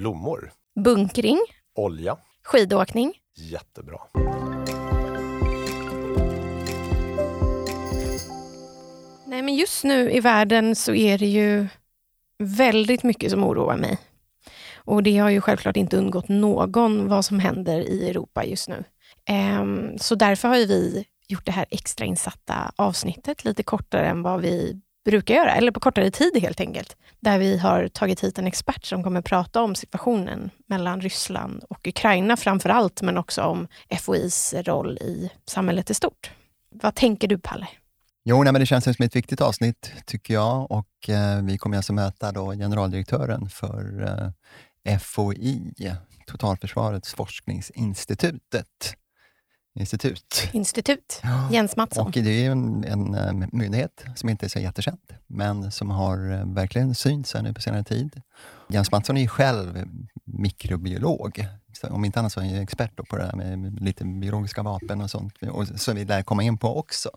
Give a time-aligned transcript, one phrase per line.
[0.00, 0.52] Blommor.
[0.84, 1.38] Bunkring.
[1.74, 2.16] Olja.
[2.44, 3.12] Skidåkning.
[3.36, 3.98] Jättebra.
[9.26, 11.66] Nej, men just nu i världen så är det ju
[12.38, 13.98] väldigt mycket som oroar mig.
[14.74, 18.84] Och det har ju självklart inte undgått någon vad som händer i Europa just nu.
[19.26, 24.80] Ehm, så därför har vi gjort det här extrainsatta avsnittet lite kortare än vad vi
[25.04, 26.96] brukar göra, eller på kortare tid helt enkelt.
[27.20, 31.88] Där vi har tagit hit en expert som kommer prata om situationen mellan Ryssland och
[31.88, 33.68] Ukraina framför allt, men också om
[34.00, 36.30] FOIs roll i samhället i stort.
[36.70, 37.66] Vad tänker du, Palle?
[38.24, 41.76] Jo, nej, men det känns som ett viktigt avsnitt tycker jag och eh, vi kommer
[41.76, 44.02] alltså möta då generaldirektören för
[44.84, 45.72] eh, FOI,
[46.26, 48.96] Totalförsvarets forskningsinstitutet.
[49.74, 50.48] Institut.
[50.52, 51.22] Institut.
[51.50, 52.06] Jens Mattsson.
[52.06, 56.32] Och det är en, en, en myndighet som inte är så jättekänd, men som har
[56.32, 58.22] eh, verkligen synts nu på senare tid.
[58.68, 59.84] Jens Mattsson är ju själv
[60.24, 61.46] mikrobiolog.
[61.72, 65.00] Så om inte annat så är han expert på det här med lite biologiska vapen
[65.00, 67.10] och sånt, och som vi lär komma in på också.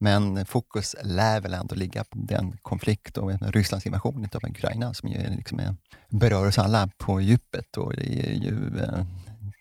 [0.00, 5.08] Men fokus lär väl ändå ligga på den konflikt och Rysslands invasion av Ukraina som
[5.08, 5.76] ju liksom är,
[6.08, 9.04] berör oss alla på djupet och det är ju, eh,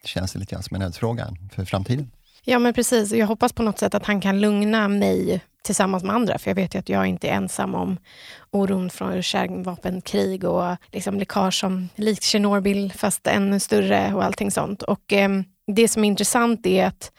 [0.06, 2.11] känns lite grann som en ödesfråga för framtiden.
[2.45, 3.11] Ja, men precis.
[3.11, 6.55] Jag hoppas på något sätt att han kan lugna mig tillsammans med andra, för jag
[6.55, 7.97] vet ju att jag inte är ensam om
[8.52, 14.81] oron från kärnvapenkrig och liksom läckage som likt Tjernobyl, fast ännu större och allting sånt.
[14.81, 15.30] Och eh,
[15.67, 17.11] det som är intressant är att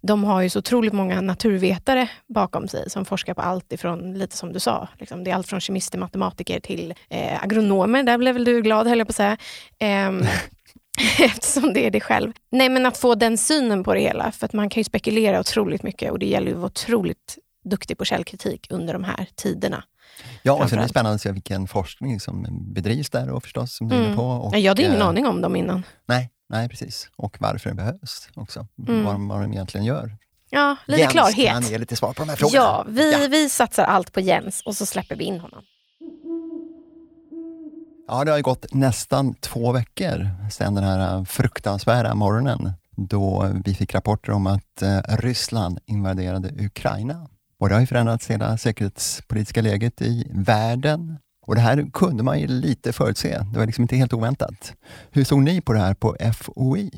[0.00, 4.36] de har ju så otroligt många naturvetare bakom sig som forskar på allt ifrån, lite
[4.36, 8.02] som du sa, liksom, det är allt från kemister, matematiker till eh, agronomer.
[8.02, 9.36] Där blev väl du glad, höll jag på att säga.
[9.78, 10.12] Eh,
[11.24, 12.32] eftersom det är det själv.
[12.50, 15.40] Nej, men att få den synen på det hela, för att man kan ju spekulera
[15.40, 19.26] otroligt mycket och det gäller ju att vara otroligt duktig på källkritik under de här
[19.34, 19.84] tiderna.
[20.42, 23.76] Ja, och sen är det spännande att se vilken forskning som bedrivs där och förstås,
[23.76, 24.16] som du mm.
[24.16, 24.24] på.
[24.24, 25.86] Och, jag hade ingen äh, aning om dem innan.
[26.06, 27.08] Nej, nej, precis.
[27.16, 28.66] Och varför det behövs också.
[28.88, 29.04] Mm.
[29.04, 30.16] Vad, vad de egentligen gör.
[30.50, 31.52] Ja, lite Jens klarhet.
[31.52, 32.62] kan ge lite svar på de här frågorna.
[32.62, 33.28] Ja, vi, ja.
[33.30, 35.64] vi satsar allt på Jens och så släpper vi in honom.
[38.12, 43.94] Ja, det har gått nästan två veckor sedan den här fruktansvärda morgonen då vi fick
[43.94, 47.28] rapporter om att eh, Ryssland invaderade Ukraina.
[47.60, 51.18] Och det har ju förändrats hela säkerhetspolitiska läget i världen.
[51.46, 53.38] Och det här kunde man ju lite förutse.
[53.52, 54.74] Det var liksom inte helt oväntat.
[55.10, 56.90] Hur såg ni på det här på FOI?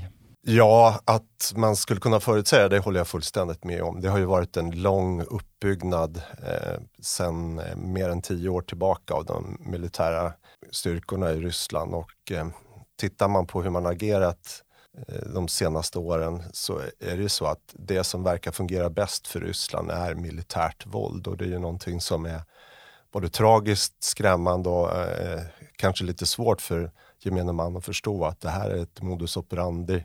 [0.46, 4.00] Ja, att man skulle kunna förutsäga det håller jag fullständigt med om.
[4.00, 9.14] Det har ju varit en lång uppbyggnad eh, sedan eh, mer än tio år tillbaka
[9.14, 10.32] av de militära
[10.70, 12.46] styrkorna i Ryssland och eh,
[12.96, 14.62] tittar man på hur man agerat
[15.08, 19.26] eh, de senaste åren så är det ju så att det som verkar fungera bäst
[19.26, 22.42] för Ryssland är militärt våld och det är ju någonting som är
[23.12, 25.40] både tragiskt, skrämmande och eh,
[25.76, 30.04] kanske lite svårt för gemene man att förstå att det här är ett modus operandi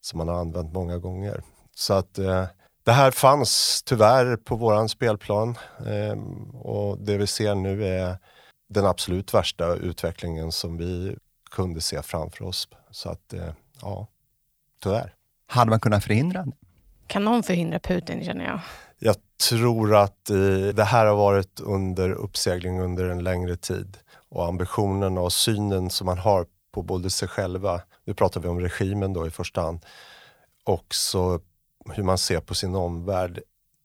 [0.00, 1.42] som man har använt många gånger.
[1.74, 2.44] Så att eh,
[2.84, 6.18] det här fanns tyvärr på våran spelplan eh,
[6.54, 8.18] och det vi ser nu är
[8.74, 11.16] den absolut värsta utvecklingen som vi
[11.50, 12.68] kunde se framför oss.
[12.90, 13.52] Så att, eh,
[13.82, 14.06] ja,
[14.82, 15.14] tyvärr.
[15.46, 16.46] Hade man kunnat förhindra
[17.06, 18.60] Kan någon förhindra Putin känner jag?
[18.98, 19.16] Jag
[19.48, 20.36] tror att eh,
[20.74, 23.98] det här har varit under uppsegling under en längre tid
[24.28, 28.60] och ambitionen och synen som man har på både sig själva, nu pratar vi om
[28.60, 29.86] regimen då i första hand,
[30.64, 31.40] också
[31.94, 33.40] hur man ser på sin omvärld.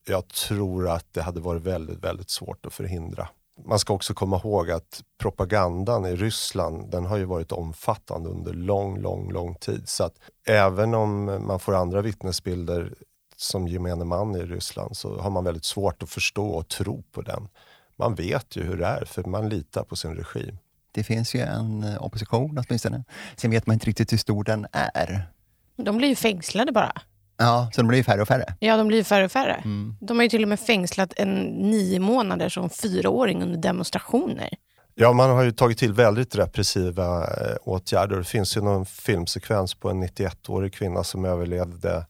[0.08, 3.30] Jag tror att det hade varit väldigt, väldigt svårt att förhindra
[3.66, 8.54] man ska också komma ihåg att propagandan i Ryssland den har ju varit omfattande under
[8.54, 9.90] lång, lång, lång tid.
[9.90, 10.16] Så att
[10.48, 12.94] även om man får andra vittnesbilder
[13.36, 17.22] som gemene man i Ryssland så har man väldigt svårt att förstå och tro på
[17.22, 17.48] den.
[17.96, 20.58] Man vet ju hur det är för man litar på sin regim.
[20.92, 23.04] Det finns ju en eh, opposition åtminstone.
[23.36, 25.30] Sen vet man inte riktigt hur stor den är.
[25.76, 27.02] De blir ju fängslade bara.
[27.40, 28.56] Ja, så de blir färre och färre?
[28.60, 29.54] Ja, de blir färre och färre.
[29.54, 29.96] Mm.
[30.02, 34.50] De har ju till och med fängslat en nio månader som fyraåring under demonstrationer.
[34.96, 38.18] Ja, man har ju tagit till väldigt repressiva eh, åtgärder.
[38.18, 42.06] Det finns ju någon filmsekvens på en 91-årig kvinna som överlevde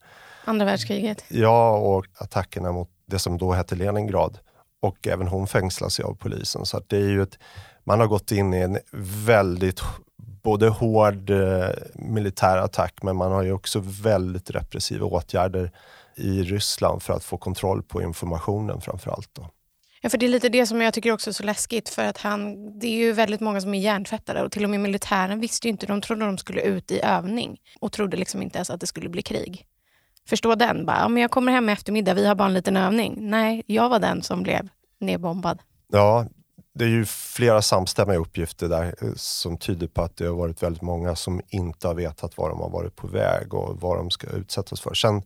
[0.45, 1.23] andra världskriget.
[1.27, 4.37] Ja, och attackerna mot det som då hette Leningrad.
[4.81, 6.65] Och även hon fängslas ju av polisen.
[6.65, 7.39] Så det är ju ett,
[7.83, 8.79] man har gått in i en
[9.25, 9.81] väldigt
[10.41, 15.71] både hård eh, militär attack men man har ju också väldigt repressiva åtgärder
[16.15, 19.29] i Ryssland för att få kontroll på informationen framförallt.
[19.33, 19.49] Då.
[20.01, 22.17] Ja, för det är lite det som jag tycker också är så läskigt för att
[22.17, 25.67] han, det är ju väldigt många som är hjärntvättade och till och med militären visste
[25.67, 28.79] ju inte, de trodde de skulle ut i övning och trodde liksom inte ens att
[28.79, 29.65] det skulle bli krig.
[30.29, 32.77] Förstå den, bara, ja, men jag kommer hem i eftermiddag, vi har bara en liten
[32.77, 33.17] övning.
[33.19, 34.69] Nej, jag var den som blev
[34.99, 35.59] nedbombad.
[35.91, 36.25] Ja,
[36.79, 40.63] det är ju flera samstämmiga uppgifter där eh, som tyder på att det har varit
[40.63, 44.09] väldigt många som inte har vetat var de har varit på väg och vad de
[44.09, 44.93] ska utsättas för.
[44.93, 45.21] Sen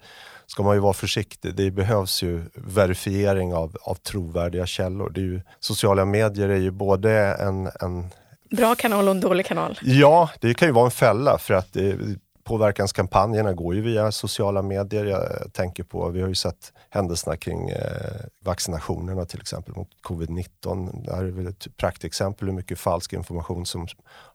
[0.48, 1.56] ska man ju vara försiktig.
[1.56, 5.10] Det behövs ju verifiering av, av trovärdiga källor.
[5.10, 8.10] Det ju, sociala medier är ju både en, en
[8.52, 9.80] Bra kanal och en dålig kanal.
[9.82, 11.98] Ja, det kan ju vara en fälla för att det,
[12.44, 15.06] påverkanskampanjerna går ju via sociala medier.
[15.06, 21.06] Jag tänker på, vi har ju sett händelserna kring eh, vaccinationerna till exempel mot covid-19.
[21.06, 23.88] Det här är väl ett praktexempel hur mycket falsk information som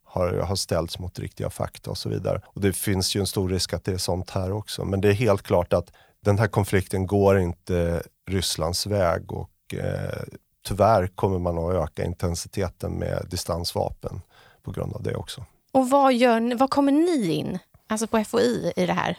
[0.05, 2.41] har, har ställts mot riktiga fakta och så vidare.
[2.47, 4.85] Och det finns ju en stor risk att det är sånt här också.
[4.85, 5.93] Men det är helt klart att
[6.25, 10.23] den här konflikten går inte Rysslands väg och eh,
[10.67, 14.21] tyvärr kommer man att öka intensiteten med distansvapen
[14.63, 15.45] på grund av det också.
[15.73, 17.59] Och vad, gör, vad kommer ni in,
[17.89, 19.19] alltså på FOI, i det här?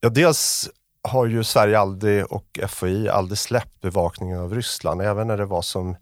[0.00, 0.70] Ja, dels
[1.02, 5.02] har ju Sverige aldrig och FOI aldrig släppt bevakningen av Ryssland.
[5.02, 5.96] Även när det var som,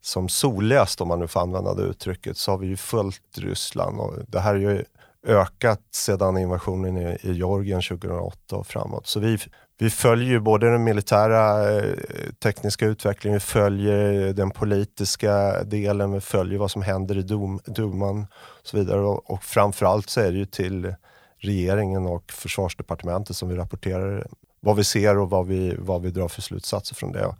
[0.00, 4.00] som soligast, om man nu får använda det uttrycket, så har vi ju följt Ryssland.
[4.00, 4.84] Och det här är ju
[5.26, 9.06] ökat sedan invasionen i, i Georgien 2008 och framåt.
[9.06, 9.38] Så vi,
[9.78, 11.94] vi följer ju både den militära eh,
[12.42, 18.26] tekniska utvecklingen, vi följer den politiska delen, vi följer vad som händer i Dum, Duman
[18.32, 19.00] och så vidare.
[19.00, 20.94] Och, och framförallt så är det ju till
[21.40, 24.26] regeringen och försvarsdepartementet som vi rapporterar
[24.60, 27.34] vad vi ser och vad vi, vad vi drar för slutsatser från det.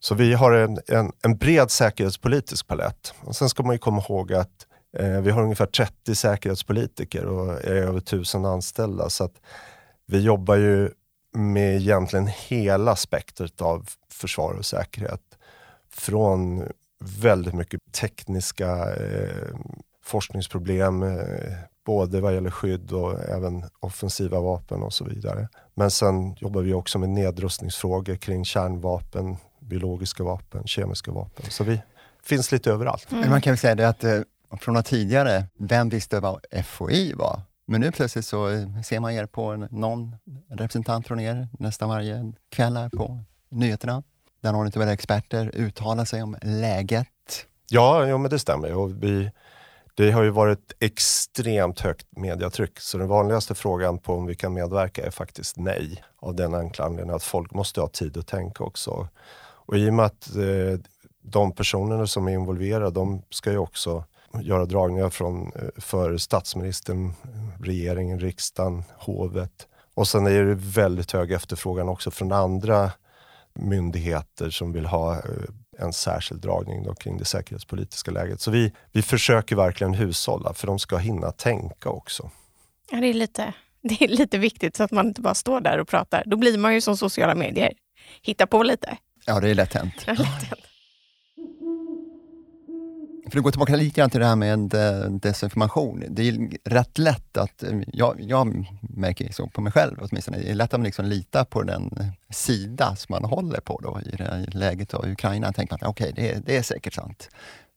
[0.00, 3.14] Så vi har en, en, en bred säkerhetspolitisk palett.
[3.20, 4.66] Och sen ska man ju komma ihåg att
[4.98, 9.10] eh, vi har ungefär 30 säkerhetspolitiker och är över 1000 anställda.
[9.10, 9.34] Så att
[10.06, 10.90] vi jobbar ju
[11.32, 15.22] med egentligen hela spektret av försvar och säkerhet.
[15.90, 16.68] Från
[17.00, 19.56] väldigt mycket tekniska eh,
[20.04, 21.52] forskningsproblem, eh,
[21.88, 25.48] både vad gäller skydd och även offensiva vapen och så vidare.
[25.74, 31.50] Men sen jobbar vi också med nedrustningsfrågor kring kärnvapen, biologiska vapen, kemiska vapen.
[31.50, 31.80] Så vi
[32.22, 33.12] finns lite överallt.
[33.12, 33.30] Mm.
[33.30, 34.20] Man kan väl säga det att eh,
[34.60, 37.40] från tidigare, vem visste vad FOI var?
[37.66, 40.16] Men nu plötsligt så eh, ser man er på någon
[40.50, 44.02] representant från er nästan varje kväll här på nyheterna.
[44.40, 47.08] Där någon av era experter uttalar sig om läget.
[47.70, 48.74] Ja, ja men det stämmer.
[48.74, 49.30] Och vi,
[49.98, 54.54] det har ju varit extremt högt mediatryck, så den vanligaste frågan på om vi kan
[54.54, 56.04] medverka är faktiskt nej.
[56.18, 59.08] Av den enkla anledningen att folk måste ha tid att tänka också.
[59.40, 60.80] Och i och med att eh,
[61.22, 64.04] de personerna som är involverade, de ska ju också
[64.40, 67.12] göra dragningar från, eh, för statsministern,
[67.60, 69.66] regeringen, riksdagen, hovet.
[69.94, 72.90] Och sen är det väldigt hög efterfrågan också från andra
[73.54, 75.22] myndigheter som vill ha eh,
[75.78, 78.40] en särskild dragning då kring det säkerhetspolitiska läget.
[78.40, 82.30] Så vi, vi försöker verkligen hushålla för de ska hinna tänka också.
[82.90, 83.52] Ja, det, är lite,
[83.82, 86.22] det är lite viktigt så att man inte bara står där och pratar.
[86.26, 87.72] Då blir man ju som sociala medier.
[88.22, 88.96] Hitta på lite.
[89.26, 89.94] Ja, det är lätt hänt.
[90.06, 90.67] Ja, lätt hänt.
[93.30, 96.04] För att gå tillbaka lite grann till det här med eh, desinformation.
[96.08, 100.50] Det är rätt lätt att, eh, jag, jag märker så på mig själv åtminstone, det
[100.50, 104.24] är lätt att liksom lita på den sida som man håller på då, i det
[104.24, 105.52] här läget av Ukraina.
[105.52, 107.28] tänker man att okej, okay, det, det, är säkert sant.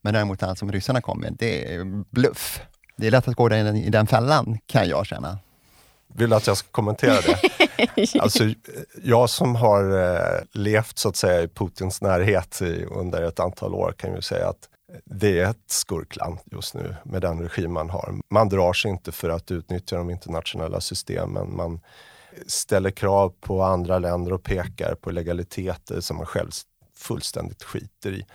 [0.02, 2.62] Men däremot allt som ryssarna kommer med, det är bluff.
[2.98, 5.40] Det är lätt att gå den, i den fällan, kan jag känna.
[6.14, 8.20] Vill du att jag ska kommentera det?
[8.20, 8.44] alltså,
[9.04, 12.62] jag som har eh, levt så att säga i Putins närhet
[12.92, 14.68] under ett antal år kan ju säga att
[15.06, 18.16] det är ett skurkland just nu med den regim man har.
[18.30, 21.56] Man drar sig inte för att utnyttja de internationella systemen.
[21.56, 21.80] Man
[22.48, 26.52] ställer krav på andra länder och pekar på legaliteter som man själv
[26.96, 28.26] fullständigt skiter i.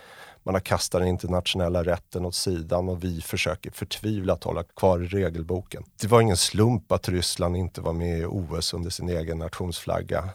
[0.43, 5.07] Man har kastat den internationella rätten åt sidan och vi försöker förtvivlat hålla kvar i
[5.07, 5.85] regelboken.
[6.01, 10.29] Det var ingen slump att Ryssland inte var med i OS under sin egen nationsflagga.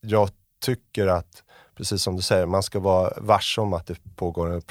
[0.00, 0.30] Jag
[0.60, 1.42] tycker att
[1.76, 4.62] precis som du säger, man ska vara varse om att det pågår en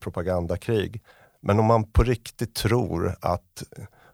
[0.00, 1.02] propagandakrig.
[1.40, 3.62] Men om man på riktigt tror att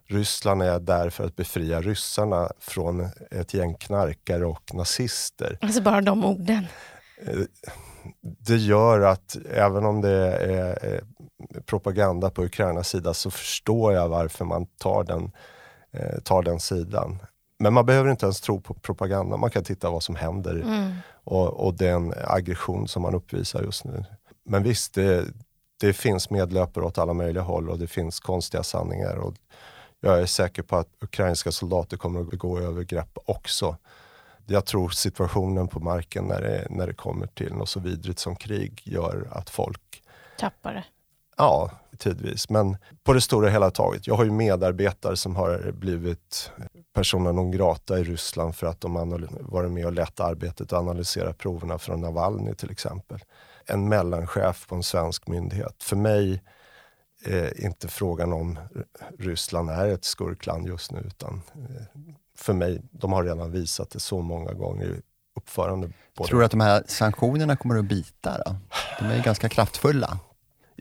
[0.07, 5.57] Ryssland är där för att befria ryssarna från ett gäng knarkare och nazister.
[5.61, 6.67] Alltså bara de orden.
[7.25, 7.39] Eh,
[8.21, 11.01] det gör att även om det är
[11.65, 15.31] propaganda på Ukrainas sida så förstår jag varför man tar den,
[15.91, 17.19] eh, tar den sidan.
[17.59, 20.91] Men man behöver inte ens tro på propaganda, man kan titta vad som händer mm.
[21.23, 24.05] och, och, den aggression som man uppvisar just nu.
[24.43, 25.25] Men visst, det,
[25.79, 29.15] det finns medlöpare åt alla möjliga håll och det finns konstiga sanningar.
[29.15, 29.35] Och
[29.99, 33.77] jag är säker på att ukrainska soldater kommer att begå övergrepp också.
[34.45, 38.35] Jag tror situationen på marken när det, när det kommer till något så vidrigt som
[38.35, 40.03] krig gör att folk
[40.37, 40.85] tappar det.
[41.37, 42.49] Ja, tidvis.
[42.49, 44.07] Men på det stora hela taget.
[44.07, 46.51] Jag har ju medarbetare som har blivit
[46.93, 48.93] persona non grata i Ryssland för att de
[49.41, 53.19] varit med och lett arbetet och analyserat proverna från Navalny till exempel.
[53.65, 55.83] En mellanchef på en svensk myndighet.
[55.83, 56.43] För mig
[57.25, 58.59] är inte frågan om
[59.19, 62.01] Ryssland är ett skurkland just nu utan eh,
[62.37, 65.01] för mig, de har redan visat det så många gånger i
[65.35, 65.91] uppförande.
[66.27, 68.37] Tror du att de här sanktionerna kommer att bita?
[68.45, 68.55] Då?
[68.99, 70.19] De är ju ganska kraftfulla.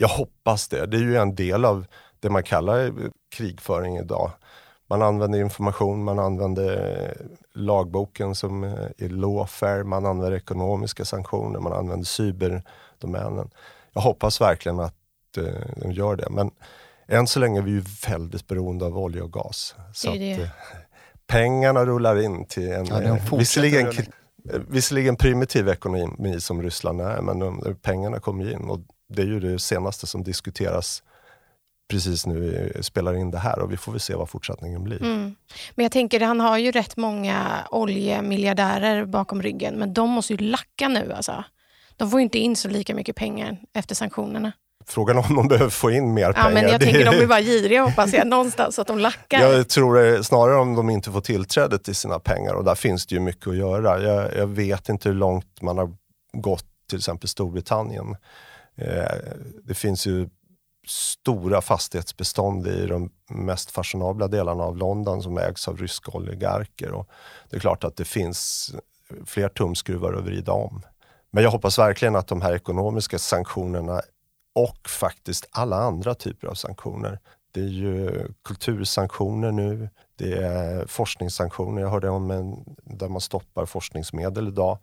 [0.01, 0.87] Jag hoppas det.
[0.87, 1.87] Det är ju en del av
[2.21, 2.93] det man kallar
[3.37, 4.31] krigföring idag.
[4.87, 7.17] Man använder information, man använder
[7.55, 8.65] lagboken som
[8.99, 13.51] är lawfare, man använder ekonomiska sanktioner, man använder cyberdomänen.
[13.93, 14.95] Jag hoppas verkligen att
[15.37, 15.45] eh,
[15.77, 16.31] de gör det.
[16.31, 16.51] Men
[17.09, 19.75] än så länge är vi ju väldigt beroende av olja och gas.
[19.95, 20.33] Så det det.
[20.33, 20.49] Att, eh,
[21.27, 23.93] pengarna rullar in till en, ja, eh, visserligen,
[24.69, 29.41] visserligen primitiv ekonomi som Ryssland är, men de, pengarna kommer in och det är ju
[29.41, 31.03] det senaste som diskuteras
[31.89, 35.03] precis nu spelar in det här och vi får väl se vad fortsättningen blir.
[35.03, 35.35] Mm.
[35.75, 40.39] Men jag tänker, han har ju rätt många oljemiljardärer bakom ryggen, men de måste ju
[40.39, 41.45] lacka nu alltså.
[41.97, 44.53] De får ju inte in så lika mycket pengar efter sanktionerna.
[44.87, 46.53] Frågan om de behöver få in mer ja, pengar.
[46.53, 49.41] Men jag tänker de är bara giriga hoppas jag, någonstans så att de lackar.
[49.41, 53.15] Jag tror snarare om de inte får tillträde till sina pengar och där finns det
[53.15, 54.03] ju mycket att göra.
[54.03, 55.95] Jag, jag vet inte hur långt man har
[56.33, 58.17] gått till exempel Storbritannien.
[58.79, 60.29] Eh, det finns ju
[60.87, 66.93] stora fastighetsbestånd i de mest fashionabla delarna av London som ägs av ryska oligarker.
[66.93, 67.09] Och
[67.51, 68.71] det är klart att det finns
[69.27, 70.83] fler tumskruvar att vrida om.
[71.31, 74.03] Men jag hoppas verkligen att de här ekonomiska sanktionerna
[74.55, 77.19] och faktiskt alla andra typer av sanktioner.
[77.53, 81.83] Det är ju kultursanktioner nu, det är forskningssanktioner.
[81.83, 84.79] Jag hörde om en där man stoppar forskningsmedel idag,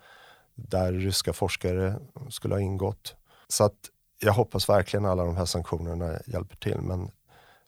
[0.55, 1.99] där ryska forskare
[2.29, 3.15] skulle ha ingått.
[3.47, 3.77] Så att
[4.19, 7.11] jag hoppas verkligen alla de här sanktionerna hjälper till, men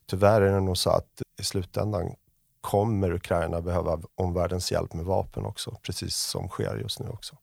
[0.06, 2.14] tyvärr är det nog så att i slutändan
[2.60, 7.36] kommer Ukraina behöva omvärldens hjälp med vapen också, precis som sker just nu också.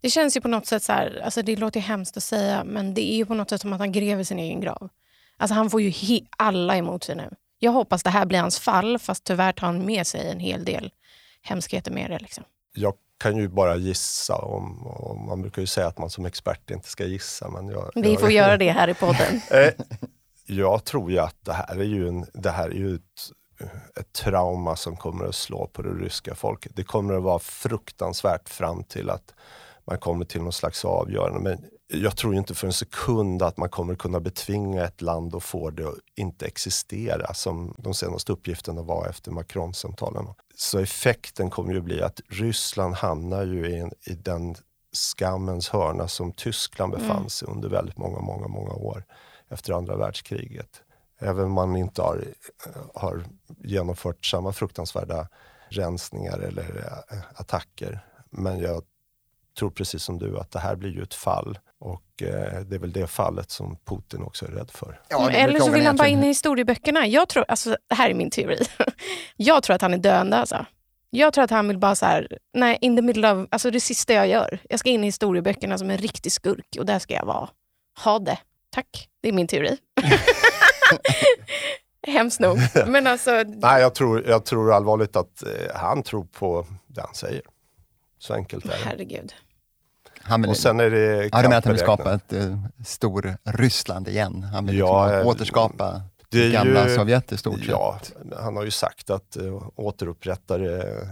[0.00, 2.94] Det känns ju på något sätt så här, alltså det låter hemskt att säga, men
[2.94, 4.88] det är ju på något sätt som att han gräver sin egen grav.
[5.36, 7.30] Alltså han får ju alla emot sig nu.
[7.58, 10.64] Jag hoppas det här blir hans fall, fast tyvärr tar han med sig en hel
[10.64, 10.92] del
[11.42, 12.18] hemskheter med det.
[12.18, 12.44] Liksom.
[12.74, 14.34] Jag kan ju bara gissa.
[14.34, 17.50] Om, om, man brukar ju säga att man som expert inte ska gissa.
[17.50, 19.40] Men jag, Vi jag, får göra det här i podden.
[19.50, 19.72] Eh,
[20.46, 23.00] jag tror ju att det här är ju, en, det här är ju ett,
[24.00, 26.72] ett trauma som kommer att slå på det ryska folket.
[26.74, 29.34] Det kommer att vara fruktansvärt fram till att
[29.86, 31.40] man kommer till någon slags avgörande.
[31.40, 35.42] Men jag tror inte för en sekund att man kommer kunna betvinga ett land och
[35.42, 40.26] få det att inte existera som de senaste uppgifterna var efter Macron-samtalen.
[40.58, 44.56] Så effekten kommer ju bli att Ryssland hamnar ju i, en, i den
[44.92, 47.06] skammens hörna som Tyskland mm.
[47.06, 47.56] befann sig mm.
[47.56, 49.04] under väldigt många, många, många år
[49.48, 50.82] efter andra världskriget.
[51.18, 52.24] Även om man inte har,
[52.94, 53.24] har
[53.58, 55.28] genomfört samma fruktansvärda
[55.68, 58.00] rensningar eller eh, attacker.
[58.30, 58.82] Men jag
[59.58, 62.78] tror precis som du att det här blir ju ett fall och eh, det är
[62.78, 65.00] väl det fallet som Putin också är rädd för.
[65.08, 67.06] Ja, Eller så vill han bara in i historieböckerna.
[67.06, 68.58] Jag tror, alltså, det här är min teori.
[69.36, 70.36] jag tror att han är döende.
[70.36, 70.66] Alltså.
[71.10, 73.80] Jag tror att han vill bara så här, nej, in the middle of, alltså det
[73.80, 74.58] sista jag gör.
[74.68, 77.48] Jag ska in i historieböckerna som en riktig skurk och där ska jag vara.
[78.04, 78.38] Ha det.
[78.70, 79.08] Tack.
[79.20, 79.76] Det är min teori.
[82.06, 82.58] Hemskt nog.
[82.86, 83.44] Men alltså...
[83.46, 87.42] Nej, jag tror, jag tror allvarligt att eh, han tror på det han säger.
[88.18, 88.76] Så enkelt är det.
[88.84, 89.34] Herregud.
[90.28, 93.36] Han vill, och sen är det ja, menar att han vill skapa ett uh, stor
[93.44, 94.42] Ryssland igen?
[94.42, 97.98] Han vill ja, liksom återskapa det gamla ju, Sovjet i stort ja,
[98.36, 101.08] Han har ju sagt att uh, återupprätta det,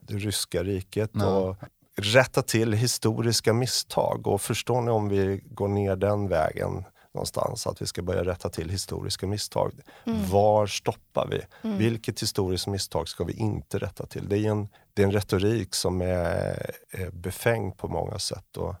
[0.00, 1.26] det ryska riket ja.
[1.26, 1.56] och
[1.96, 4.26] rätta till historiska misstag.
[4.26, 6.84] Och förstår ni om vi går ner den vägen
[7.14, 9.72] någonstans, att vi ska börja rätta till historiska misstag.
[10.04, 10.30] Mm.
[10.30, 11.68] Var stoppar vi?
[11.68, 11.78] Mm.
[11.78, 14.28] Vilket historiskt misstag ska vi inte rätta till?
[14.28, 18.56] Det är en, det är en retorik som är, är befängd på många sätt.
[18.56, 18.74] Och,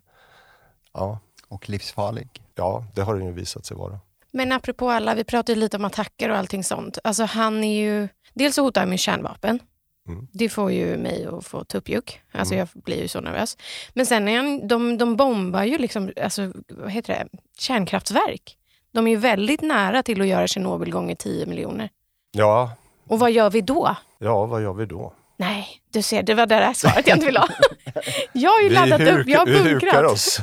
[0.92, 1.18] ja.
[1.48, 2.42] och livsfarlig.
[2.54, 4.00] Ja, det har den ju visat sig vara.
[4.30, 6.98] Men apropå alla, vi pratade lite om attacker och allting sånt.
[7.04, 9.60] Alltså han är ju, dels så hotar han med kärnvapen.
[10.08, 10.26] Mm.
[10.32, 12.20] Det får ju mig att få tuppjuck.
[12.32, 12.68] Alltså mm.
[12.74, 13.56] Jag blir ju så nervös.
[13.92, 17.38] Men sen är han, de, de bombar ju liksom, alltså, vad heter det?
[17.58, 18.56] kärnkraftverk.
[18.92, 21.90] De är ju väldigt nära till att göra Tjernobyl gånger 10 miljoner.
[22.32, 22.70] Ja.
[23.08, 23.96] Och vad gör vi då?
[24.18, 25.12] Ja, vad gör vi då?
[25.36, 27.48] Nej, du ser, det var det där svaret jag inte ville ha.
[28.32, 30.02] Jag har ju laddat huk, upp, jag har bunkrat.
[30.02, 30.40] Vi oss.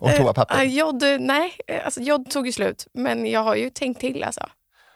[0.00, 0.64] och toapapper?
[0.64, 1.52] Uh, jod, nej,
[1.84, 2.86] alltså, jod tog ju slut.
[2.94, 4.48] Men jag har ju tänkt till alltså.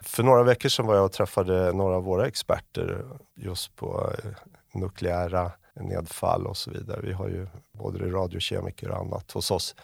[0.06, 4.30] För några veckor sedan var jag och träffade några av våra experter just på eh,
[4.74, 7.00] nukleära nedfall och så vidare.
[7.02, 9.74] Vi har ju både radiokemiker och annat hos oss.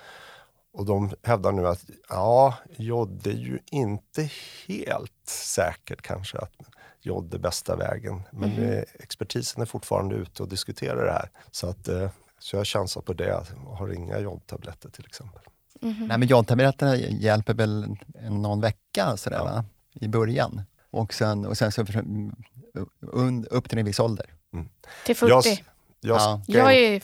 [0.72, 4.30] Och de hävdar nu att ja, jod är ju inte
[4.68, 6.52] helt säkert kanske att
[7.00, 8.22] jod är bästa vägen.
[8.30, 8.84] Men mm.
[8.94, 11.30] expertisen är fortfarande ute och diskuterar det här.
[11.50, 15.42] Så, att, eh, så jag chansar på det och har inga jodtabletter till exempel.
[15.82, 16.06] Mm.
[16.06, 17.96] Nej, men jodtabletterna hjälper väl
[18.30, 19.44] någon vecka sådär, ja.
[19.44, 19.64] va?
[19.94, 20.62] I början.
[20.90, 21.82] Och sen, och sen så
[23.50, 24.26] upp till en viss ålder.
[24.54, 24.68] Mm.
[25.06, 25.32] Till 40?
[25.32, 25.44] Jag,
[26.00, 26.42] jag, ja.
[26.46, 27.02] jag är...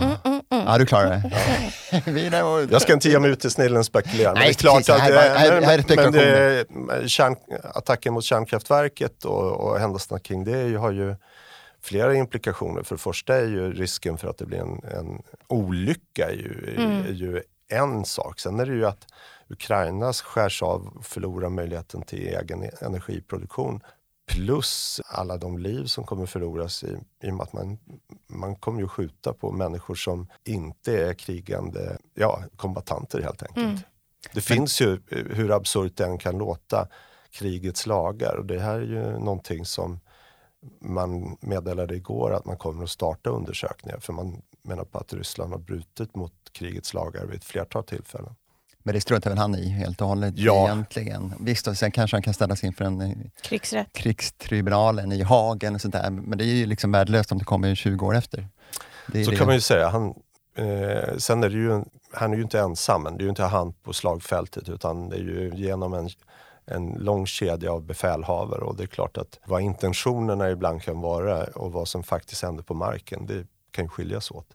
[0.00, 0.66] Mm, mm, mm.
[0.66, 1.30] Ja, du klarar det.
[2.32, 2.60] Ja.
[2.70, 4.32] jag ska inte ge mig ut i snillen och spekulera.
[4.32, 7.36] Nej, men det är klart att det, men, det, kärn,
[7.74, 11.16] attacken mot kärnkraftverket och, och händelserna kring det har ju
[11.82, 12.82] flera implikationer.
[12.82, 16.74] För det första är ju risken för att det blir en, en olycka är ju,
[16.76, 17.06] mm.
[17.06, 18.40] är ju en sak.
[18.40, 19.06] Sen är det ju att
[19.50, 23.80] Ukraina skärs av och förlorar möjligheten till egen energiproduktion.
[24.26, 27.78] Plus alla de liv som kommer förloras i, i och med att man,
[28.26, 33.66] man kommer ju skjuta på människor som inte är krigande ja, kombatanter helt enkelt.
[33.66, 33.78] Mm.
[34.32, 36.88] Det finns ju, hur absurt det än kan låta,
[37.30, 40.00] krigets lagar och det här är ju någonting som
[40.80, 45.52] man meddelade igår att man kommer att starta undersökningar för man menar på att Ryssland
[45.52, 48.34] har brutit mot krigets lagar vid ett flertal tillfällen.
[48.82, 50.64] Men det struntar väl han i helt och hållet ja.
[50.64, 51.34] egentligen.
[51.40, 53.10] Visst, och sen kanske han kan ställas inför en eh,
[53.42, 53.92] Krigsrätt.
[53.92, 56.10] krigstribunalen i Hagen och sånt där.
[56.10, 58.48] Men det är ju liksom värdelöst om det kommer 20 år efter.
[59.06, 59.36] Så det.
[59.36, 59.88] kan man ju säga.
[59.88, 60.14] Han,
[60.56, 63.72] eh, sen är det ju, han är ju inte ensam, det är ju inte han
[63.72, 66.08] på slagfältet utan det är ju genom en,
[66.66, 71.44] en lång kedja av befälhavare och det är klart att vad intentionerna ibland kan vara
[71.44, 74.46] och vad som faktiskt händer på marken, det kan ju skiljas åt.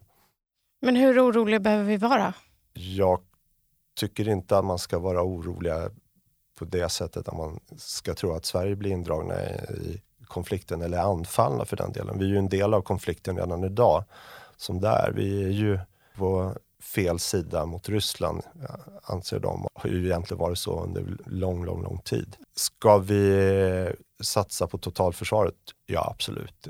[0.82, 2.34] Men hur oroliga behöver vi vara?
[2.74, 3.20] Jag
[3.96, 5.90] tycker inte att man ska vara oroliga
[6.60, 11.66] på det sättet att man ska tro att Sverige blir indragna i konflikten eller anfallna
[11.66, 12.20] för den delen.
[12.20, 14.04] Vi är ju en del av konflikten redan idag
[14.58, 15.12] som där.
[15.16, 15.80] Vi är ju
[16.18, 18.42] på fel sida mot Ryssland,
[19.04, 19.68] anser de.
[19.74, 22.36] har ju egentligen varit så under lång, lång, lång tid.
[22.56, 25.56] Ska vi satsa på totalförsvaret?
[25.86, 26.68] Ja, absolut.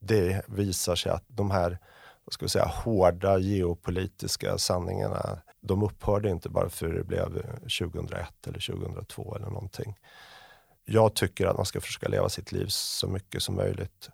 [0.00, 1.78] Det visar sig att de här
[2.24, 7.42] vad ska vi säga, hårda geopolitiska sanningarna de upphörde inte bara för det blev
[7.80, 9.98] 2001 eller 2002 eller någonting.
[10.84, 14.10] Jag tycker att man ska försöka leva sitt liv så mycket som möjligt.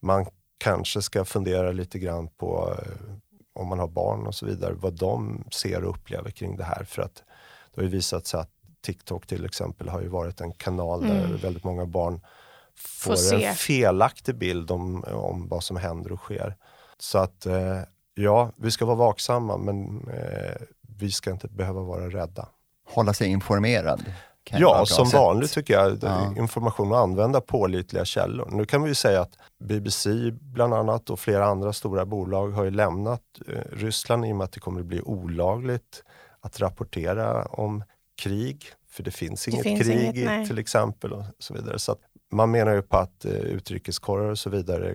[0.00, 0.26] Man
[0.58, 3.14] kanske ska fundera lite grann på eh,
[3.52, 6.84] om man har barn och så vidare, vad de ser och upplever kring det här.
[6.84, 7.14] För att
[7.74, 8.50] det har ju visat sig att
[8.80, 11.16] TikTok till exempel har ju varit en kanal mm.
[11.16, 12.20] där väldigt många barn
[12.76, 16.56] får, får en felaktig bild om, om vad som händer och sker.
[16.98, 17.80] Så att eh,
[18.14, 20.62] ja, vi ska vara vaksamma men eh,
[21.02, 22.48] vi ska inte behöva vara rädda.
[22.88, 24.04] Hålla sig informerad?
[24.50, 25.14] Ja, som sätt.
[25.14, 25.98] vanligt tycker jag.
[26.02, 26.34] Ja.
[26.36, 28.48] Information och använda pålitliga källor.
[28.50, 32.64] Nu kan vi ju säga att BBC bland annat och flera andra stora bolag har
[32.64, 36.02] ju lämnat eh, Ryssland i och med att det kommer att bli olagligt
[36.40, 37.84] att rapportera om
[38.22, 38.64] krig.
[38.90, 41.12] För det finns inget finns krig inget, till exempel.
[41.12, 41.78] och så vidare.
[41.78, 41.96] Så
[42.32, 44.94] man menar ju på att eh, utrikeskorrar och så vidare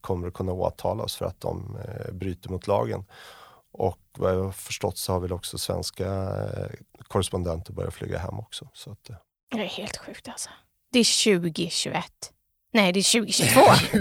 [0.00, 3.04] kommer att kunna åtalas för att de eh, bryter mot lagen.
[3.78, 6.70] Och vad jag har förstått så har väl också svenska eh,
[7.08, 8.68] korrespondenter börjat flyga hem också.
[8.72, 9.16] Så att, eh.
[9.50, 10.50] Det är helt sjukt alltså.
[10.92, 12.04] Det är 2021.
[12.72, 13.60] Nej, det är 2022.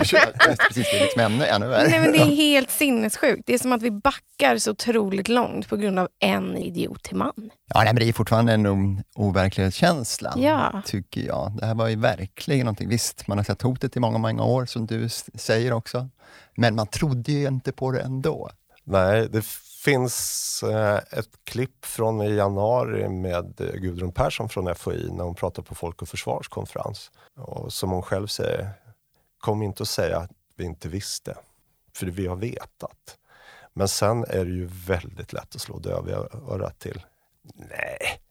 [0.57, 1.89] Precis, det är liksom ännu, ännu värre.
[1.89, 3.43] Nej, men det är helt sinnessjukt.
[3.45, 7.15] Det är som att vi backar så otroligt långt på grund av en idiot till
[7.15, 7.49] man.
[7.67, 10.81] Ja, nej, men det är fortfarande en overklighetskänsla, ja.
[10.85, 11.51] tycker jag.
[11.59, 12.89] Det här var ju verkligen någonting.
[12.89, 16.09] Visst, man har sett hotet i många, många år, som du säger också.
[16.57, 18.49] Men man trodde ju inte på det ändå.
[18.83, 19.41] Nej, det
[19.85, 25.35] finns eh, ett klipp från i januari med eh, Gudrun Persson från FOI när hon
[25.35, 27.11] pratar på Folk och Försvars konferens.
[27.35, 28.69] Och som hon själv säger,
[29.39, 31.37] kom inte att säga att vi inte visste,
[31.93, 33.17] för vi har vetat.
[33.73, 36.11] Men sen är det ju väldigt lätt att slå döva
[36.49, 37.05] örat till.
[37.55, 38.21] Nej,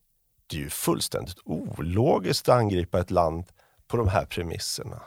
[0.47, 3.45] det är ju fullständigt ologiskt att angripa ett land
[3.87, 5.03] på de här premisserna.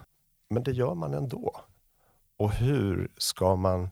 [0.49, 1.61] Men det gör man ändå.
[2.37, 3.89] Och hur ska man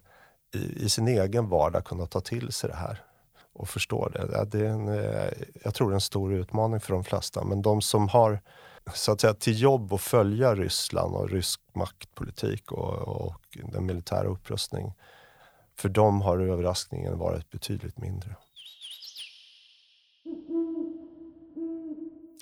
[0.55, 3.01] i, i, sin egen vardag kunna ta till sig det här
[3.53, 4.45] och förstå det.
[4.45, 5.29] det är en, eh,
[5.63, 8.39] jag tror det är en stor utmaning för de flesta, men de som har
[8.93, 14.27] så att säga till jobb att följa Ryssland och rysk maktpolitik och, och den militära
[14.27, 14.91] upprustningen.
[15.77, 18.35] För dem har överraskningen varit betydligt mindre.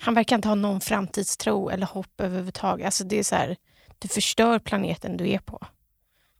[0.00, 2.86] Han verkar inte ha någon framtidstro eller hopp överhuvudtaget.
[2.86, 3.56] Alltså det är så här,
[3.98, 5.66] du förstör planeten du är på.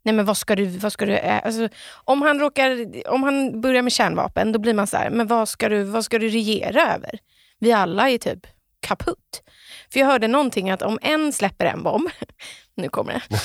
[0.04, 1.68] Nej men vad ska du, vad ska du alltså,
[2.04, 5.48] om, han råkar, om han börjar med kärnvapen, då blir man så här, men vad
[5.48, 7.18] ska, du, vad ska du regera över?
[7.58, 8.46] Vi alla är typ
[8.80, 9.42] kaputt.
[9.92, 12.08] För jag hörde någonting att om en släpper en bomb,
[12.76, 13.40] nu kommer det,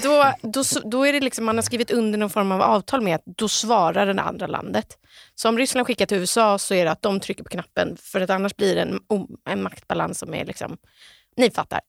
[0.02, 3.14] då, då, då är det liksom, man har skrivit under någon form av avtal med
[3.14, 4.86] att då svarar det andra landet.
[5.34, 8.20] Så om Ryssland skickar till USA så är det att de trycker på knappen för
[8.20, 9.00] att annars blir det en,
[9.50, 10.76] en maktbalans som är liksom,
[11.36, 11.80] ni fattar.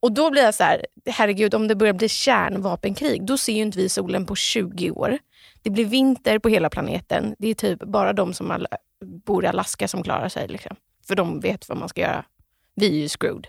[0.00, 3.62] Och då blir jag så här, herregud om det börjar bli kärnvapenkrig, då ser ju
[3.62, 5.18] inte vi solen på 20 år.
[5.62, 7.34] Det blir vinter på hela planeten.
[7.38, 8.66] Det är typ bara de som
[9.04, 10.48] bor i Alaska som klarar sig.
[10.48, 10.76] Liksom.
[11.06, 12.24] För de vet vad man ska göra.
[12.74, 13.46] Vi är ju screwed.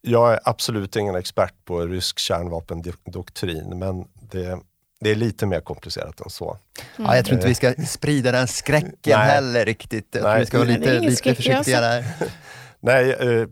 [0.00, 4.58] Jag är absolut ingen expert på rysk kärnvapendoktrin, men det,
[5.00, 6.58] det är lite mer komplicerat än så.
[6.96, 9.28] Ja, jag tror inte vi ska sprida den skräcken Nej.
[9.28, 10.08] heller riktigt.
[10.10, 10.40] Jag tror Nej.
[10.40, 12.04] vi ska vara lite, lite försiktiga där.
[12.80, 13.46] Nej, eh,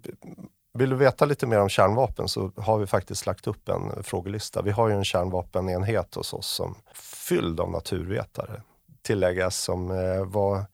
[0.75, 4.63] vill du veta lite mer om kärnvapen så har vi faktiskt lagt upp en frågelista.
[4.63, 8.63] Vi har ju en kärnvapenenhet hos oss som fylld av naturvetare.
[9.03, 10.65] Tilläggas som eh, var,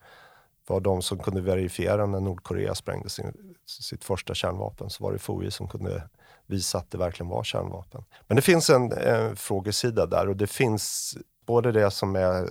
[0.66, 3.32] var de som kunde verifiera när Nordkorea sprängde sin,
[3.66, 4.90] sitt första kärnvapen.
[4.90, 6.02] Så var det FOI som kunde
[6.46, 8.04] visa att det verkligen var kärnvapen.
[8.26, 12.48] Men det finns en, en frågesida där och det finns både det som är,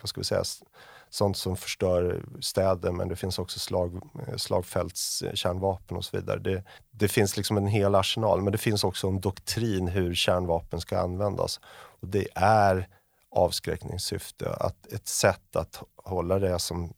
[0.00, 0.44] vad ska vi säga,
[1.10, 3.96] sånt som förstör städer men det finns också slag,
[4.28, 6.38] eh, slagfältskärnvapen och så vidare.
[6.38, 10.80] Det, det finns liksom en hel arsenal men det finns också en doktrin hur kärnvapen
[10.80, 11.60] ska användas.
[12.00, 12.88] Och det är
[13.30, 16.92] avskräckningssyfte, att ett sätt att hålla det som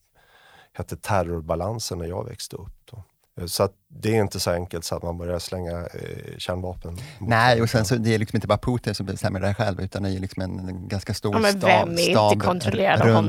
[0.73, 2.91] hette terrorbalansen när jag växte upp.
[2.91, 3.03] Då.
[3.47, 6.99] Så att det är inte så enkelt så att man börjar slänga eh, kärnvapen.
[7.19, 9.81] Nej, och sen så det är liksom inte bara Putin som bestämmer det här själv,
[9.81, 12.65] utan det är liksom en ganska stor Ja, men stab, vem är inte stab runt,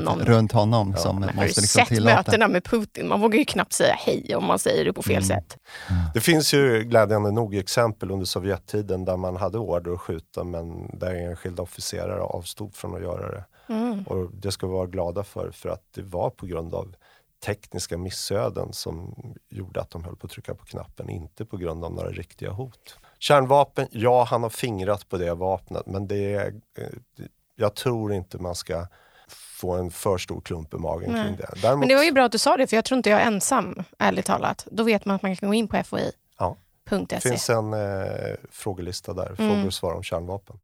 [0.06, 0.20] honom?
[0.20, 1.02] runt honom Ja.
[1.02, 2.16] som du måste liksom sett tillåta.
[2.16, 3.08] mötena med Putin?
[3.08, 5.24] Man vågar ju knappt säga hej om man säger det på fel Mm.
[5.28, 5.56] sätt.
[6.14, 10.98] Det finns ju glädjande nog exempel under Sovjettiden där man hade order att skjuta men
[10.98, 13.44] där enskilda officerare avstod från att göra det.
[13.68, 14.02] Mm.
[14.02, 16.94] Och det ska vi vara glada för, för att det var på grund av
[17.44, 19.14] tekniska missöden som
[19.48, 22.50] gjorde att de höll på att trycka på knappen, inte på grund av några riktiga
[22.50, 22.98] hot.
[23.18, 26.46] Kärnvapen, ja han har fingrat på det vapnet men det är,
[26.78, 26.84] eh,
[27.56, 28.86] jag tror inte man ska
[29.28, 31.24] få en för stor klump i magen Nej.
[31.26, 31.48] kring det.
[31.62, 33.20] Däremot, Men det var ju bra att du sa det, för jag tror inte jag
[33.20, 34.66] är ensam, ärligt talat.
[34.70, 36.10] Då vet man att man kan gå in på foi.se.
[36.38, 36.56] Ja.
[37.08, 39.36] det finns en eh, frågelista där, Mm.
[39.36, 40.56] frågor och svar om kärnvapen.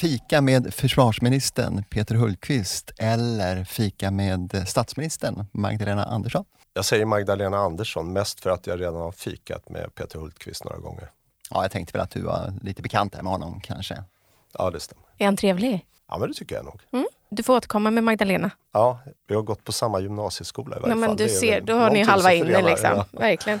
[0.00, 6.44] Fika med försvarsministern Peter Hultqvist eller fika med statsministern Magdalena Andersson?
[6.74, 10.78] Jag säger Magdalena Andersson mest för att jag redan har fikat med Peter Hultqvist några
[10.78, 11.10] gånger.
[11.50, 14.04] Ja, jag tänkte väl att du var lite bekant med honom kanske.
[14.52, 15.04] Ja, det stämmer.
[15.18, 15.86] Är han trevlig?
[16.08, 16.80] Ja, men det tycker jag nog.
[16.92, 17.06] Mm.
[17.30, 18.50] Du får återkomma med Magdalena.
[18.72, 21.16] Ja, vi har gått på samma gymnasieskola i varje Nej, men fall.
[21.16, 22.90] du ser, då har ni halva inne liksom.
[22.96, 23.06] Ja.
[23.12, 23.60] Verkligen.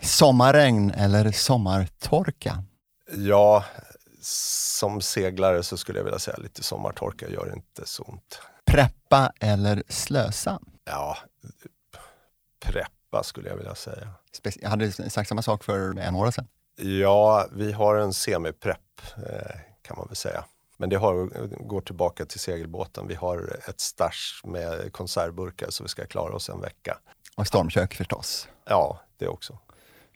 [0.00, 2.62] Sommarregn eller sommartorka?
[3.16, 3.64] ja,
[4.26, 8.40] som seglare så skulle jag vilja säga lite sommartorka gör inte så ont.
[8.64, 10.60] Preppa eller slösa?
[10.84, 11.16] Ja,
[12.64, 14.08] preppa skulle jag vilja säga.
[14.42, 16.48] Speci- Jag hade sagt samma sak för en år sedan.
[16.76, 20.44] Ja, vi har en semiprepp eh, kan man väl säga.
[20.76, 21.26] Men det har,
[21.68, 23.08] går tillbaka till segelbåten.
[23.08, 26.98] Vi har ett stash med konservburkar så vi ska klara oss en vecka.
[27.36, 28.48] Och stormkök förstås.
[28.64, 29.58] Ja, det också.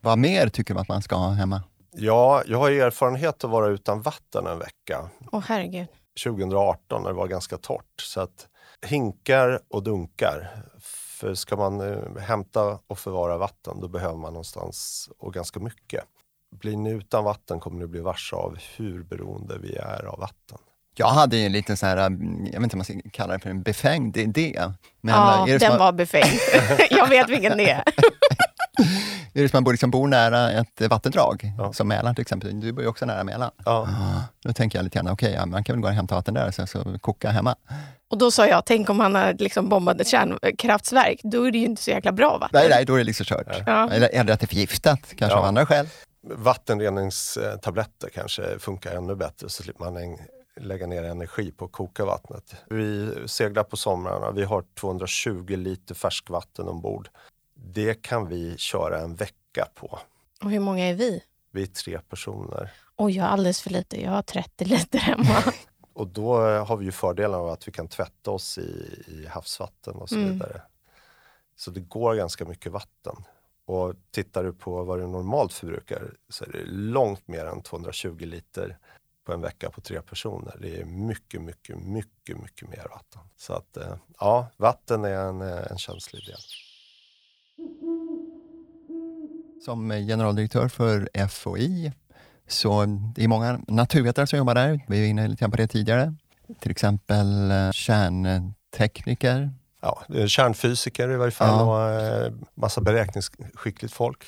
[0.01, 1.63] Vad mer tycker du att man ska ha hemma?
[2.01, 5.11] Ja, jag har erfarenhet att vara utan vatten en vecka.
[5.33, 5.87] Åh herregud.
[6.25, 8.01] 2018 när det var ganska torrt.
[8.03, 8.49] Så att
[8.87, 10.51] hinkar och dunkar.
[10.81, 16.05] För ska man eh, hämta och förvara vatten då behöver man någonstans och ganska mycket.
[16.61, 20.59] Blir ni utan vatten kommer ni bli varse av hur beroende vi är av vatten.
[20.95, 23.33] Jag hade ju en liten så här, mm, jag vet inte om man ska kalla
[23.33, 24.73] det för en befängd idé.
[25.01, 26.41] Men ja, är, det den var befängd.
[26.91, 27.85] jag vet vilken det är.
[29.41, 31.73] är det som att man bor, liksom, bor nära ett vattendrag, Ja.
[31.73, 32.61] som Mälaren till exempel.
[32.61, 33.51] Du bor ju också nära Mälaren.
[33.65, 33.89] Ja,
[34.45, 36.51] Då tänker jag lite grann, okej, ja, man kan väl gå och hämta vatten där,
[36.51, 37.57] så, så koka hemma.
[38.11, 41.21] Och då sa jag, tänk om han har liksom bombat ett kärnkraftverk.
[41.23, 42.61] Då är det ju inte så jäkla bra vatten.
[42.61, 43.47] Nej, nej, då är det liksom kört.
[43.67, 43.91] Ja.
[43.91, 45.39] Eller, eller att det är förgiftat, kanske Ja.
[45.39, 45.87] av andra skäl.
[46.89, 50.19] vattenreningstabletter kanske funkar ännu bättre så slipper man en,
[50.61, 52.55] lägga ner energi på att koka vattnet.
[52.71, 57.09] Vi seglar på somrarna, vi har 220 liter färskvatten ombord.
[57.73, 59.99] Det kan vi köra en vecka på.
[60.43, 61.23] Och hur många är vi?
[61.51, 62.73] Vi är tre personer.
[62.97, 64.03] Oj, jag har alldeles för lite.
[64.03, 65.53] Jag har 30 liter hemma.
[65.93, 69.95] Och då har vi ju fördelen av att vi kan tvätta oss i, i havsvatten
[69.95, 70.33] och så Mm.
[70.33, 70.63] vidare.
[71.57, 73.17] Så det går ganska mycket vatten.
[73.65, 78.17] Och tittar du på vad du normalt förbrukar så är det långt mer än 220
[78.21, 78.79] liter
[79.25, 80.57] på en vecka på tre personer.
[80.61, 83.23] Det är mycket, mycket, mycket, mycket mer vatten.
[83.37, 86.41] Så att eh, ja, vatten är en, eh, en känslig del.
[89.65, 91.93] Som generaldirektör för FOI,
[92.49, 94.81] så det är många naturvetare som jobbar där.
[94.89, 96.15] Vi var inne lite på det tidigare.
[96.61, 99.51] Till exempel eh, kärntekniker.
[99.81, 101.63] Ja, är kärnfysiker i varje fall Ja.
[101.85, 104.25] och eh, massa beräkningsskickligt folk.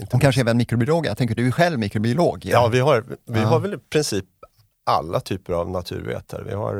[0.00, 1.06] Inte Och kanske även mikrobiolog.
[1.06, 2.44] Jag tänker, du är själv mikrobiolog.
[2.44, 3.46] Ja, vi har, vi Ja.
[3.46, 4.24] har väl i princip
[4.86, 6.42] alla typer av naturvetare.
[6.44, 6.74] Vi har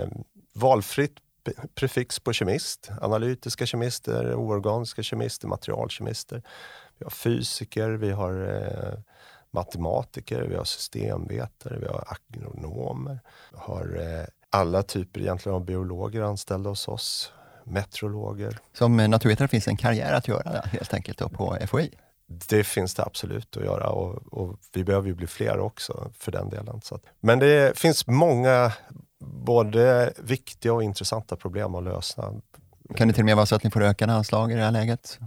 [0.00, 0.08] eh,
[0.54, 1.12] valfritt
[1.74, 6.42] Prefix på kemist, analytiska kemister, oorganiska kemister, materialkemister.
[7.00, 8.98] Vi har fysiker, vi har eh,
[9.50, 13.18] matematiker, vi har systemvetare, vi har agronomer.
[13.52, 17.32] Vi har eh, alla typer egentligen av biologer anställda hos oss.
[17.64, 18.58] Meteorologer.
[18.72, 21.90] Som naturvetare finns en karriär att göra helt enkelt då, på FOI.
[22.26, 26.32] Det finns det absolut att göra och, och vi behöver ju bli fler också för
[26.32, 26.80] den delen.
[26.84, 28.72] Så att, men det finns många
[29.24, 32.34] både viktiga och intressanta problem att lösa.
[32.96, 34.70] Kan det till och med vara så att ni får ökade anslag i det här
[34.70, 35.18] läget?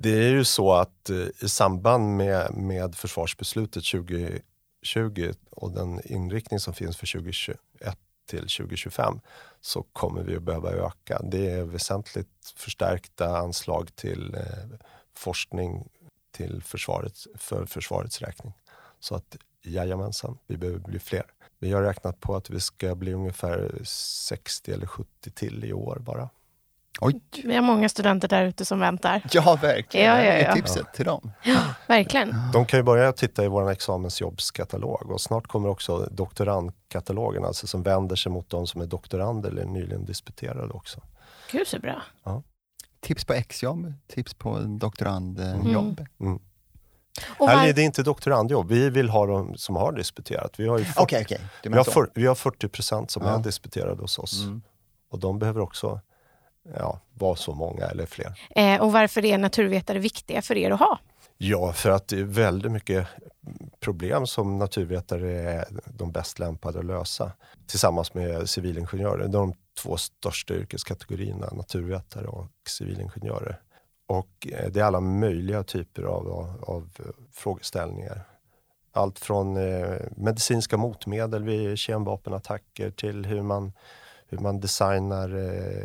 [0.00, 6.60] Det är ju så att eh, i samband med, med försvarsbeslutet 2020 och den inriktning
[6.60, 7.58] som finns för 2021
[8.28, 9.20] till 2025
[9.60, 11.20] så kommer vi att behöva öka.
[11.22, 14.78] Det är väsentligt förstärkta anslag till eh,
[15.14, 15.88] forskning
[16.30, 18.52] till försvarets, för försvarets räkning.
[19.00, 21.24] Så att jajamensan, vi behöver bli fler.
[21.58, 25.98] Vi har räknat på att vi ska bli ungefär 60 eller 70 till i år
[26.00, 26.28] bara.
[27.00, 27.20] Oj!
[27.44, 29.22] Vi har många studenter där ute som väntar.
[29.32, 30.06] Ja, verkligen.
[30.06, 30.54] Ja, ja, Det är ja.
[30.54, 31.30] tipset till dem.
[31.88, 32.34] Verkligen.
[32.52, 37.82] De kan ju börja titta i vår examensjobbskatalog och snart kommer också doktorandkatalogen, alltså som
[37.82, 41.00] vänder sig mot de som är doktorander eller nyligen disputerade också.
[41.52, 42.02] Gud så bra.
[43.00, 46.06] Tips på exjobb, tips på doktorandjobb.
[46.20, 46.38] Mm.
[47.38, 50.60] Här var, är det inte doktorandjobb, vi vill ha de som har disputerat.
[50.60, 51.40] Vi har, ju fyr- Okej, okej.
[51.62, 51.90] Du vi har, så.
[51.90, 53.38] för, vi har 40 procent som Ja.
[53.38, 54.62] är disputerade hos oss Mm.
[55.10, 56.00] och de behöver också
[56.76, 58.40] ja, vara så många eller fler.
[58.56, 60.98] eh, och varför är naturvetare viktiga för er att ha?
[61.38, 63.06] Ja, för att det är väldigt mycket
[63.80, 67.32] problem som naturvetare är de bäst lämpade att lösa.
[67.66, 69.28] Tillsammans med civilingenjörer.
[69.28, 73.60] De två största yrkeskategorierna, naturvetare och civilingenjörer.
[74.06, 76.90] Och eh, det är alla möjliga typer av, av, av
[77.32, 78.20] frågeställningar.
[78.92, 83.72] Allt från eh, medicinska motmedel vid kemvapenattacker till hur man,
[84.28, 85.84] hur man designar eh,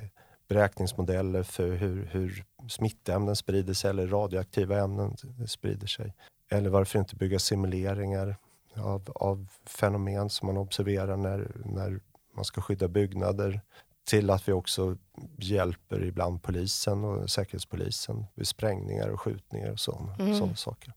[0.54, 5.16] beräkningsmodeller för hur, hur smittämnen sprider sig eller radioaktiva ämnen
[5.48, 6.14] sprider sig.
[6.50, 8.36] Eller varför inte bygga simuleringar
[8.76, 12.00] av, av fenomen som man observerar när, när
[12.36, 13.62] man ska skydda byggnader.
[14.06, 14.98] Till att vi också
[15.38, 20.36] hjälper ibland polisen och säkerhetspolisen vid sprängningar och skjutningar och sådana Mm.
[20.36, 20.94] sådana saker.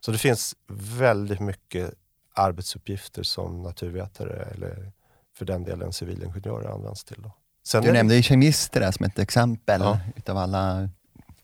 [0.00, 0.56] Så det finns
[0.98, 1.94] väldigt mycket
[2.32, 4.92] arbetsuppgifter som naturvetare eller
[5.34, 7.22] för den delen civilingenjörer används till.
[7.22, 7.32] Då.
[7.66, 10.00] Sen Du nämnde ju kemister där som ett exempel Ja.
[10.16, 10.88] utav alla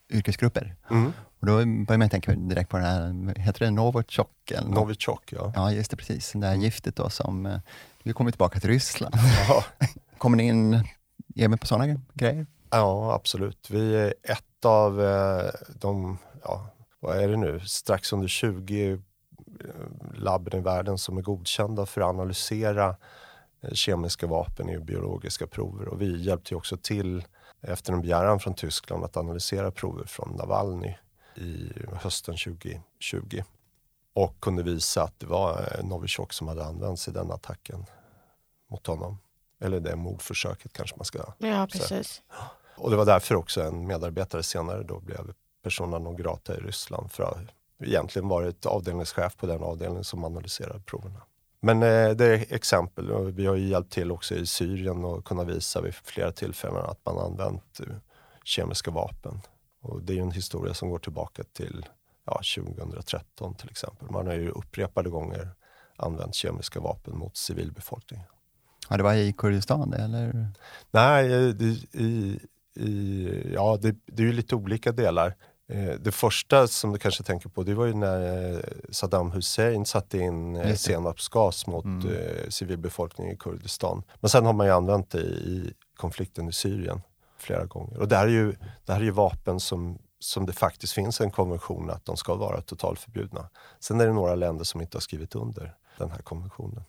[0.09, 0.75] yrkesgrupper.
[0.89, 1.13] Mm.
[1.39, 4.51] Och då börjar man tänka direkt på det här, heter det Novichok?
[4.65, 5.51] Novichok, ja.
[5.55, 6.31] Ja, just det, precis.
[6.35, 7.59] Det här giftet då som, eh,
[8.03, 9.15] vi kommer tillbaka till Ryssland.
[9.47, 9.63] ja.
[10.17, 10.83] Kommer ni in
[11.35, 12.45] även på sådana grejer?
[12.69, 13.67] Ja, absolut.
[13.69, 18.97] Vi är ett av eh, de, ja, vad är det nu, strax under 20 eh,
[20.13, 22.95] labben i världen som är godkända för att analysera eh,
[23.73, 25.87] kemiska vapen i biologiska prover.
[25.87, 27.23] Och vi hjälpte också till
[27.61, 30.95] efter en begäran från Tyskland att analysera prover från Navalny
[31.35, 33.43] i hösten 2020
[34.13, 37.85] och kunde visa att det var eh, Novichok som hade använts i den attacken
[38.69, 39.17] mot honom.
[39.59, 42.21] Eller det mordförsöket kanske man ska Ja, precis.
[42.75, 47.11] och det var därför också en medarbetare senare då blev persona non grata i Ryssland
[47.11, 47.37] för att
[47.83, 51.21] egentligen varit avdelningschef på den avdelning som analyserade proverna.
[51.61, 55.43] Men eh, det är exempel vi har ju hjälpt till också i Syrien och kunna
[55.43, 57.95] visa vid flera tillfällen att man använt eh,
[58.43, 59.41] kemiska vapen.
[59.81, 61.85] Och det är en historia som går tillbaka till
[62.25, 64.11] ja, 2013 till exempel.
[64.11, 65.49] Man har ju upprepade gånger
[65.95, 68.25] använt kemiska vapen mot civilbefolkningen.
[68.89, 70.47] Ja, det var i Kurdistan eller?
[70.91, 72.39] Nej, det, i,
[72.75, 75.35] i, ja, det, det är ju lite olika delar.
[75.71, 79.85] Eh, Det första som du kanske tänker på det var ju när eh, Saddam Hussein
[79.85, 82.07] satte in eh, senapsgas mot Mm.
[82.49, 84.03] civilbefolkningen i Kurdistan.
[84.19, 87.01] Men sen har man ju använt det i konflikten i Syrien
[87.37, 87.99] flera gånger.
[87.99, 88.55] Och det här är ju,
[88.85, 92.35] det här är ju vapen som, som det faktiskt finns en konvention att de ska
[92.35, 93.49] vara totalförbjudna.
[93.79, 96.83] Sen är det några länder som inte har skrivit under den här konventionen.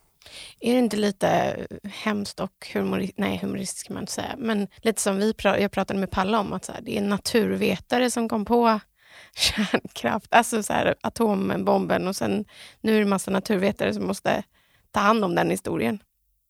[0.61, 5.01] Är det inte lite hemskt och humori- nej, humoristiskt kan man inte säga, men lite
[5.03, 8.29] som vi pra- jag pratade med Palla om, att så här, det är naturvetare som
[8.29, 8.81] kom på
[9.37, 12.45] kärnkraft, alltså så här, atombomben och sen
[12.81, 14.43] nu är det massa naturvetare som måste
[14.91, 15.99] ta hand om den historien.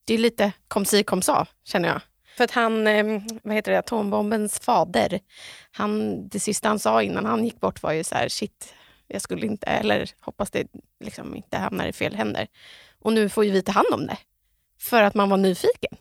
[0.05, 2.01] Det är lite kom si kom sa, känner jag.
[2.37, 5.21] För att han, eh, vad heter det, atombombens fader,
[5.71, 8.75] han, det sista han sa innan han gick bort var ju så här, shit,
[9.09, 10.67] jag skulle inte, eller hoppas det
[11.05, 12.47] liksom inte hamnar i fel händer.
[13.05, 14.17] Och nu får ju vi ta hand om det.
[14.81, 15.97] För att man var nyfiken.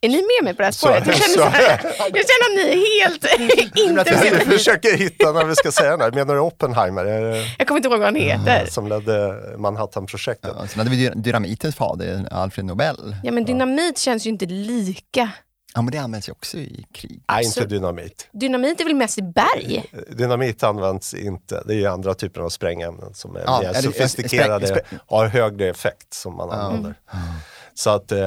[0.00, 1.06] Är ni med mig på det här Så- spåret?
[1.06, 1.80] Jag känner, så- så här,
[2.14, 3.24] jag känner att ni är helt
[3.76, 4.42] inte Jag med.
[4.58, 6.12] försöker hitta när vi ska säga det här.
[6.12, 7.04] Menar du Oppenheimer?
[7.04, 8.66] Är det, Jag kommer inte ihåg vad han heter.
[8.70, 10.50] som ledde Manhattan-projektet?
[10.58, 13.16] Ja, sen hade vi dy- dynamitens fader, Alfred Nobel.
[13.24, 15.30] Ja, men dynamit känns ju inte lika.
[15.76, 17.22] Ja, men det används ju också i krig.
[17.28, 18.28] Nej, Så- inte dynamit.
[18.32, 19.84] Dynamit är väl mest i berg?
[20.08, 21.62] Dynamit används inte.
[21.66, 25.68] Det är andra typer av sprängämnen som är Ja, mer sofistikerade, spräng- spräng- har högre
[25.70, 26.94] effekt som man använder.
[27.74, 28.18] Så att eh,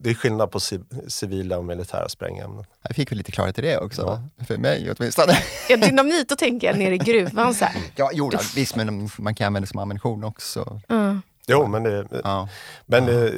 [0.00, 2.64] det är skillnad på ci- civila och militära sprängämnen.
[2.82, 5.32] Jag fick väl lite klarhet i det också, för mig åtminstone.
[5.68, 7.82] Ja, dynamit, då tänker jag ner i gruvan så här.
[7.96, 10.80] Ja, jo, visst, men man kan använda det som ammunition också.
[10.88, 11.22] Mm.
[11.46, 12.48] Jo, men, det, Ja,
[12.86, 13.32] men eh,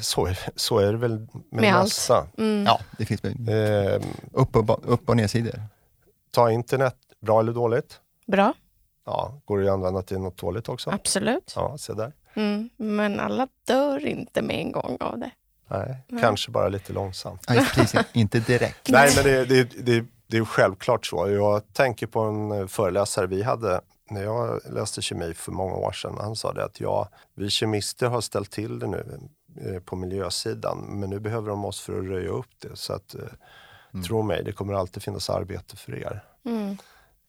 [0.00, 1.82] så, är- så är det väl med, Med allt.
[1.84, 2.26] massa.
[2.38, 2.64] Mm.
[2.64, 5.62] ja det finns Eh, upp och, upp och nedsidor.
[6.30, 8.00] ta internet, bra eller dåligt?
[8.26, 8.54] Bra,
[9.06, 10.90] Ja, går det att använda till något dåligt också?
[10.90, 11.52] absolut.
[11.56, 12.12] Ja, se där.
[12.34, 12.70] Mm.
[12.76, 15.30] Men alla dör inte med en gång av det.
[15.68, 16.22] Nej, Nej.
[16.22, 17.46] kanske bara lite långsamt.
[17.54, 18.88] Just precis, inte direkt.
[18.88, 21.30] Nej, men det, det, det, det är självklart så.
[21.30, 26.16] Jag tänker på en föreläsare vi hade när jag läste kemi för många år sedan.
[26.20, 29.18] Han sa det att ja, vi kemister har ställt till det nu
[29.60, 32.76] eh, på miljösidan, men nu behöver de oss för att röja upp det.
[32.76, 36.24] Så att, eh, tro mig, det kommer alltid finnas arbete för er.
[36.44, 36.76] Mm.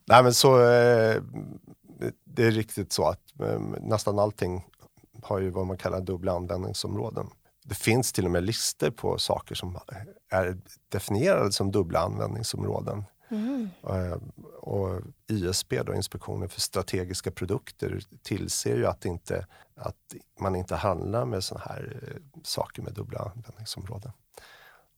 [0.06, 1.22] Nej, men så, eh,
[2.26, 4.66] det- är riktigt så att eh, nästan allting
[5.24, 7.28] har ju vad man kallar dubbla användningsområden.
[7.66, 9.80] Det finns till och med listor på saker som
[10.30, 10.58] är
[10.90, 13.04] definierade som dubbla användningsområden.
[13.30, 13.70] Mm.
[14.60, 21.26] Och ISP, då, Inspektionen för strategiska produkter, tillser ju att, inte, att man inte handlar
[21.26, 24.12] med sådana här eh, saker med dubbla användningsområden.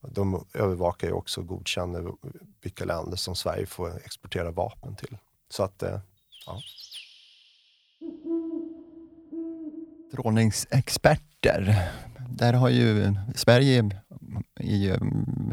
[0.01, 2.11] De övervakar ju också och godkänner
[2.61, 5.17] vilka länder som Sverige får exportera vapen till.
[5.49, 5.99] Så att, eh,
[6.45, 6.59] ja.
[10.11, 11.91] Strålningsexperter.
[12.29, 13.89] Där har ju Sverige
[14.59, 14.97] är ju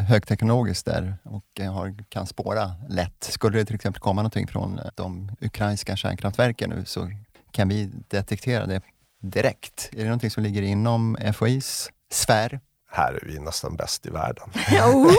[0.09, 3.25] högteknologiskt där och har, kan spåra lätt.
[3.25, 7.11] Skulle det till exempel komma någonting från de ukrainska kärnkraftverken nu så
[7.51, 8.81] kan vi detektera det
[9.21, 9.91] direkt.
[9.93, 12.61] Är det någonting som ligger inom FOIs sfär?
[12.93, 14.51] här är vi nästan bäst i världen.
[14.85, 15.13] Oh.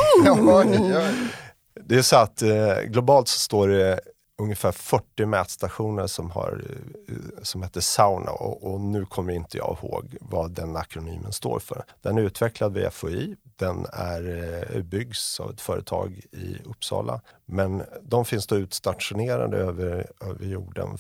[1.86, 4.00] Det är så att eh, globalt så står det
[4.42, 6.64] ungefär 40 mätstationer som, har,
[7.10, 11.60] eh, som heter Sauna och, och nu kommer inte jag ihåg vad den akronymen står
[11.60, 11.86] för.
[12.02, 17.22] Den är utvecklad vid FOI, den är, eh, byggs av ett företag i Uppsala.
[17.46, 20.98] Men de finns då utstationerade över, över jorden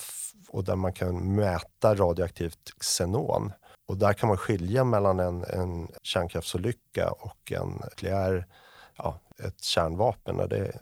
[0.49, 3.51] och där man kan mäta radioaktivt xenon.
[3.87, 8.45] Och där kan man skilja mellan en, en kärnkraftsolycka och en nukleär
[8.97, 10.79] ja, ett kärnvapen när det,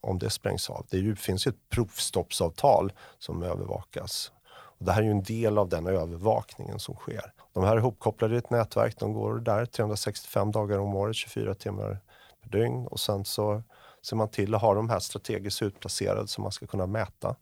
[0.00, 0.86] om det sprängs av.
[0.90, 4.32] Det ju, finns ju ett provstoppsavtal som övervakas.
[4.50, 7.32] Och det här är ju en del av den övervakningen som sker.
[7.52, 8.98] De här är ihopkopplade i ett nätverk.
[8.98, 11.98] De går där 365 dagar om året, 24 timmar
[12.42, 12.86] per dygn.
[12.86, 13.62] Och sen så
[14.02, 17.36] ser man till att ha de här strategiskt utplacerade så man ska kunna mäta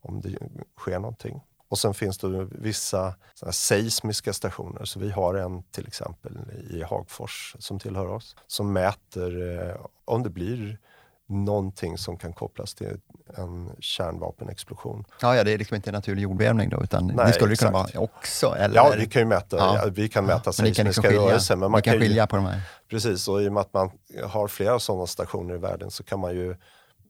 [0.00, 0.38] om det
[0.78, 1.40] sker någonting.
[1.68, 3.14] Och sen finns det vissa
[3.50, 4.84] seismiska stationer.
[4.84, 6.38] Så vi har en till exempel
[6.70, 10.78] i Hagfors som tillhör oss som mäter eh, om det blir
[11.26, 13.00] någonting som kan kopplas till
[13.36, 15.04] en kärnvapenexplosion.
[15.20, 17.56] Ja, ja, det är liksom inte en naturlig jordbävning då, utan Nej, det skulle det
[17.56, 18.54] kunna vara också?
[18.58, 18.74] Eller?
[18.74, 19.76] Ja, vi kan ju mäta, Ja.
[19.76, 19.90] ja.
[19.90, 21.56] vi kan mäta ni kan seismiska liksom rörelser.
[21.56, 22.60] Men man kan kan ju, skilja på de här?
[22.90, 23.90] Precis, och i och med att man
[24.24, 26.56] har flera sådana stationer i världen så kan man ju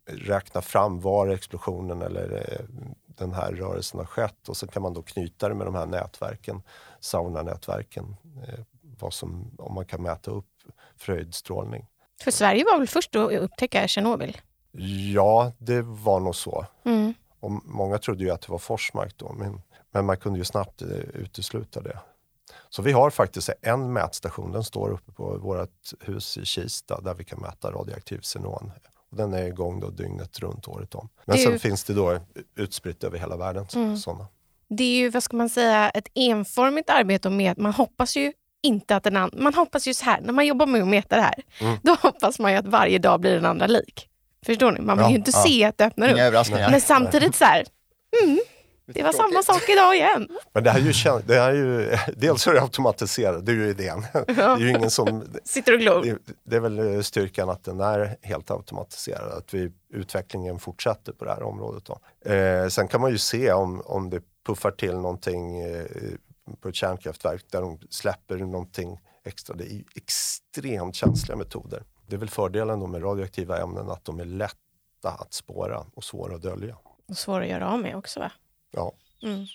[0.06, 2.64] räkna fram var explosionen eller eh,
[3.16, 5.86] den här rörelsen har skett och så kan man då knyta det med de här
[5.86, 6.62] nätverken,
[7.00, 8.16] saunanätverken,
[8.48, 8.64] eh,
[8.98, 10.48] vad som, om man kan mäta upp
[10.96, 11.86] fröjdstrålning.
[12.20, 14.40] För Sverige var väl först att upptäcka Tjernobyl?
[15.12, 16.66] Ja, det var nog så.
[16.84, 17.14] Mm.
[17.40, 20.82] Och många trodde ju att det var Forsmark då, men, men man kunde ju snabbt
[20.82, 21.98] eh, utesluta det.
[22.68, 27.14] Så vi har faktiskt en mätstation, den står uppe på vårt hus i Kista där
[27.14, 28.72] vi kan mäta radioaktiv xenon.
[29.14, 31.08] Och den är igång då dygnet runt året om.
[31.24, 32.18] Men Det sen ju- finns det då
[32.56, 33.66] utspritt över hela världen.
[33.74, 33.96] Mm.
[33.96, 34.26] Såna.
[34.68, 38.32] Det är ju, vad ska man säga, ett enformigt arbete med att man hoppas ju
[38.62, 41.16] inte att den andra, man hoppas ju så här, när man jobbar med att mäta
[41.16, 41.76] det här, Mm.
[41.82, 44.08] då hoppas man ju att varje dag blir den andra lik.
[44.46, 44.80] Förstår ni?
[44.80, 45.42] Man vill Ja, ju inte ja.
[45.46, 46.14] se att det öppnar upp.
[46.16, 46.70] Inga överraskningar?
[46.70, 47.64] Men samtidigt så här,
[48.22, 48.38] mm,
[48.86, 50.28] det var samma sak idag igen.
[50.52, 53.56] Men det här är ju, det här är ju dels är det automatiserat, det är
[53.56, 54.06] ju idén.
[54.26, 56.02] Det är ju ingen som, Sitter och glor.
[56.02, 61.24] det, det är väl styrkan att den är helt automatiserad, att vi, utvecklingen fortsätter på
[61.24, 61.84] det här området.
[61.84, 62.30] Då.
[62.30, 65.84] Eh, sen kan man ju se om, om det puffar till någonting eh,
[66.60, 69.56] på ett kärnkraftverk där de släpper någonting extra.
[69.56, 71.82] Det är extremt känsliga metoder.
[72.06, 74.56] Det är väl fördelen då med radioaktiva ämnen att de är lätta
[75.02, 76.76] att spåra och svåra att dölja.
[77.08, 78.32] Och svår att göra av med också va?
[78.74, 78.92] Ja.
[79.22, 79.46] Mm.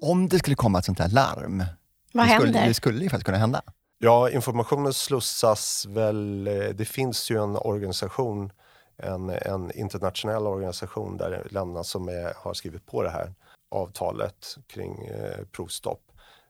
[0.00, 1.64] Om det skulle komma ett sånt här larm,
[2.12, 2.68] Vad det skulle, händer?
[2.68, 3.62] det skulle ju faktiskt kunna hända.
[3.98, 8.52] Ja, informationen slussas väl, eh, det finns ju en organisation,
[8.96, 13.34] en, en internationell organisation där länderna som är, har skrivit på det här
[13.70, 16.02] avtalet kring eh, provstopp.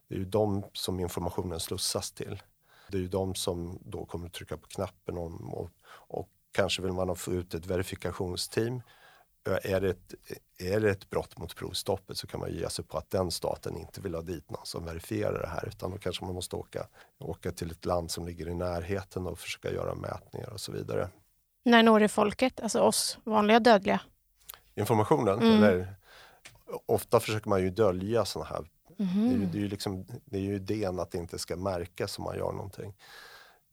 [0.09, 2.41] Det är ju de som informationen slussas till.
[2.89, 6.81] Det är ju de som då kommer att trycka på knappen om, och, och kanske
[6.81, 8.81] vill man få ut ett verifikationsteam.
[9.47, 10.13] Är det, ett,
[10.57, 13.77] är det ett brott mot provstoppet så kan man ge sig på att den staten
[13.77, 16.87] inte vill ha dit någon som verifierar det här utan då kanske man måste åka,
[17.19, 21.09] åka till ett land som ligger i närheten och försöka göra mätningar och så vidare.
[21.63, 24.01] När når det folket, alltså oss vanliga dödliga?
[24.75, 25.41] Informationen?
[25.41, 25.63] Mm.
[25.63, 25.95] Eller,
[26.85, 28.65] ofta försöker man ju dölja sådana här
[28.99, 29.29] Mm.
[29.29, 31.55] Det, är ju, det, är ju liksom, det är ju idén att det inte ska
[31.55, 32.93] märkas om man gör någonting.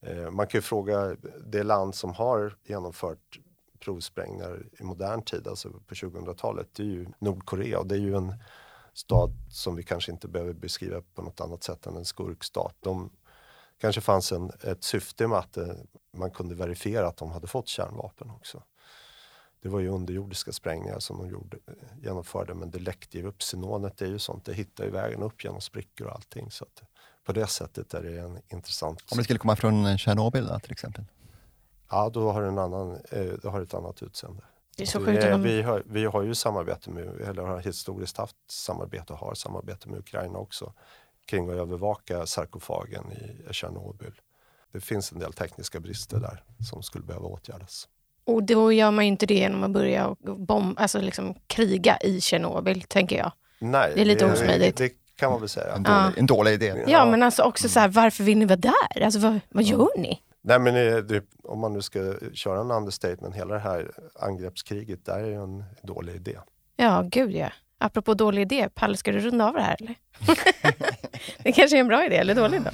[0.02, 1.16] Eh, man kan ju fråga
[1.46, 3.40] det land som har genomfört
[3.84, 8.16] provsprängningar i modern tid, alltså på 2000-talet, det är ju Nordkorea och det är ju
[8.16, 8.34] en
[8.92, 12.76] stat som vi kanske inte behöver beskriva på något annat sätt än en skurkstat.
[12.80, 13.10] De
[13.80, 15.74] kanske fanns en, ett syfte med att eh,
[16.16, 18.62] man kunde verifiera att de hade fått kärnvapen också.
[19.62, 23.38] Det var ju underjordiska sprängningar som de gjorde, eh, genomförde men det läckte ju upp.
[23.38, 26.50] Xenonet är ju sånt, det hittar ju vägen upp genom sprickor och allting.
[26.50, 26.82] Så att
[27.24, 29.02] på det sättet är det en intressant...
[29.12, 31.04] Om det skulle komma från Tjernobyl till exempel?
[31.90, 34.42] Ja, då har, en annan, eh, det har ett annat utseende.
[34.76, 38.16] Det är så vi, är, vi, har, vi har ju samarbete med, eller har historiskt
[38.16, 40.72] haft samarbete och har samarbete med Ukraina också
[41.26, 44.20] kring att övervaka sarkofagen i Tjernobyl.
[44.72, 47.88] Det finns en del tekniska brister där som skulle behöva åtgärdas.
[48.24, 52.20] Och då gör man ju inte det genom att börja bomb, alltså liksom kriga i
[52.20, 53.32] Tjernobyl, tänker jag.
[53.58, 54.76] Nej, det är lite osmidigt.
[54.76, 55.74] Det, det kan man väl säga.
[55.74, 56.12] En dålig, ja.
[56.16, 56.66] en dålig idé.
[56.66, 59.02] Ja, ja, men alltså också så här, varför vill ni vara där?
[59.02, 60.20] Alltså, vad, vad gör ni?
[60.46, 60.74] Nej, men
[61.06, 63.90] det, om man nu ska köra en understatement, hela det här
[64.20, 66.38] angreppskriget, där är ju en dålig idé.
[66.76, 67.52] Ja, gud ja.
[67.78, 69.94] Apropå dålig idé, Palle, ska du runda av det här eller?
[71.42, 72.70] det kanske är en bra idé eller dålig idé?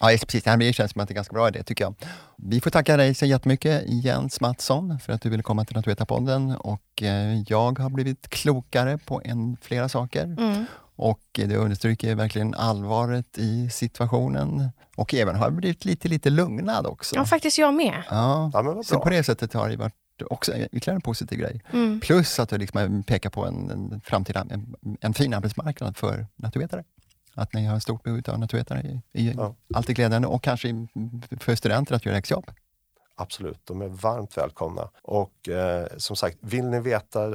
[0.00, 0.44] Ja, precis.
[0.44, 1.94] Det här känns som att det är en ganska bra idé, tycker jag.
[2.36, 6.56] Vi får tacka dig så jättemycket, Jens Mattsson, för att du ville komma till Naturvetarpodden.
[6.56, 10.24] Och eh, jag har blivit klokare på en, flera saker.
[10.24, 10.64] Mm.
[10.98, 14.70] Och det understryker verkligen allvaret i situationen.
[14.96, 17.16] Och även har blivit lite, lite lugnad också.
[17.16, 18.02] Ja, faktiskt jag med.
[18.10, 19.94] Ja, ja så på det sättet har det varit
[20.30, 21.62] också ytterligare en positiv grej.
[21.72, 22.00] Mm.
[22.00, 26.84] Plus att du liksom pekar på en, en framtida, en, en fin arbetsmarknad för naturvetare
[27.38, 29.54] att ni har stort behov av naturvetare är, är ja.
[29.74, 30.86] alltid glädjande och kanske
[31.40, 32.50] för studenter att göra exjobb.
[33.14, 34.88] Absolut, de är varmt välkomna.
[35.02, 37.34] Och eh, som sagt, vill ni veta eh,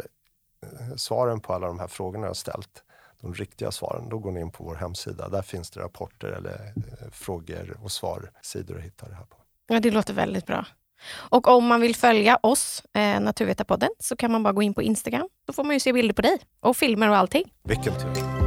[0.96, 2.84] svaren på alla de här frågorna jag ställt,
[3.24, 5.30] de riktiga svaren, då går ni in på vår hemsida.
[5.30, 9.38] Där finns det rapporter eller eh, frågor och svarsidor att hitta det här på.
[9.68, 10.66] Ja, det låter väldigt bra.
[11.14, 14.82] Och om man vill följa oss, eh, Naturvetarpodden, så kan man bara gå in på
[14.82, 15.30] Instagram.
[15.48, 17.54] Då får man ju se bilder på dig och filmer och allting.
[17.64, 18.43] Vilken tur!